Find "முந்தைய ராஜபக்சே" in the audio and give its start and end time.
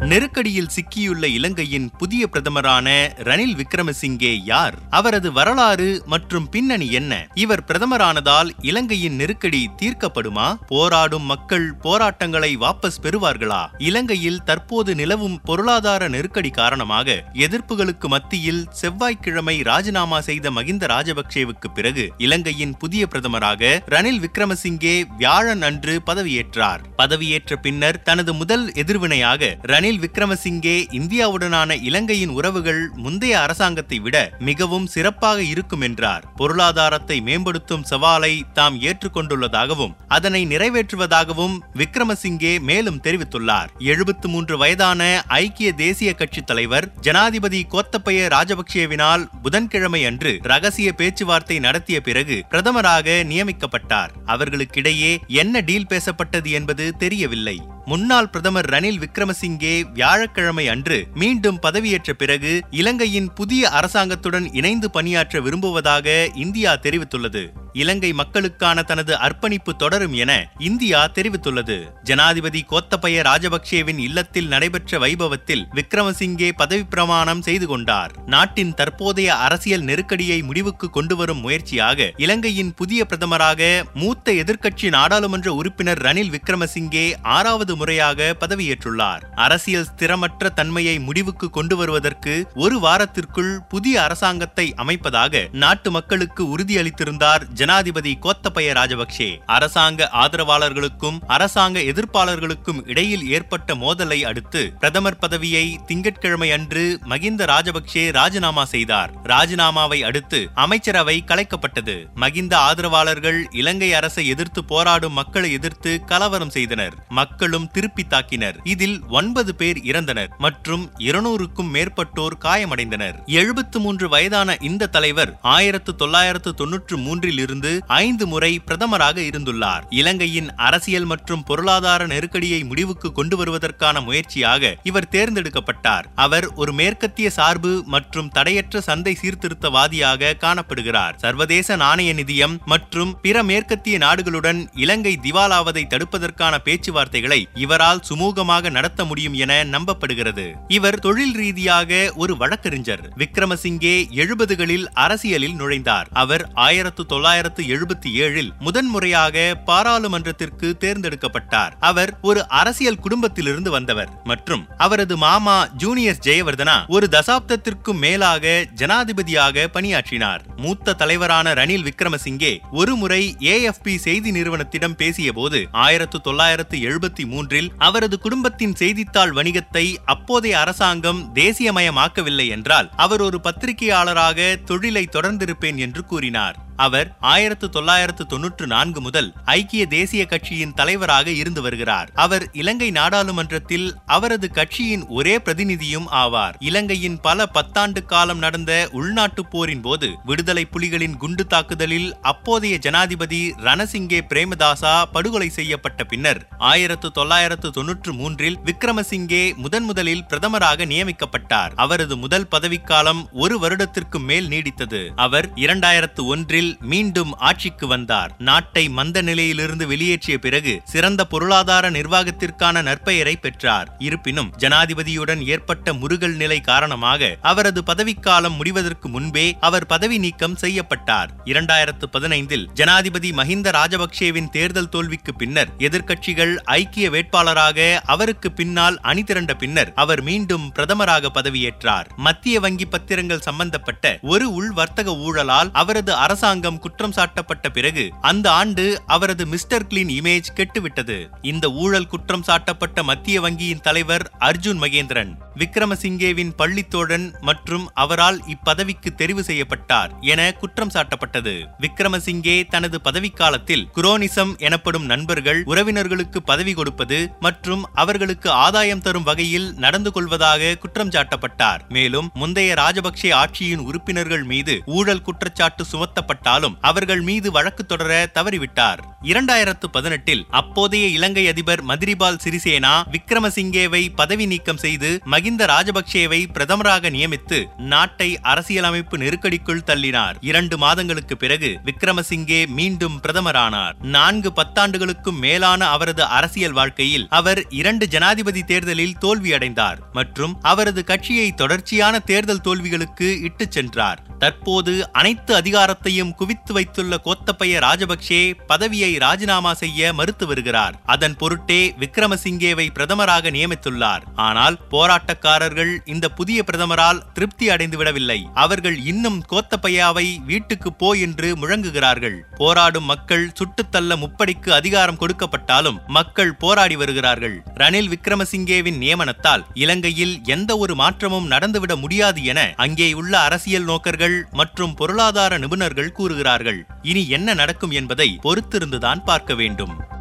272.34-273.32